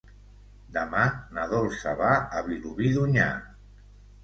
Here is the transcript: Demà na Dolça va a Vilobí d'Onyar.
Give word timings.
Demà 0.77 1.03
na 1.35 1.43
Dolça 1.51 1.95
va 2.01 2.09
a 2.41 2.45
Vilobí 2.51 2.91
d'Onyar. 2.99 3.31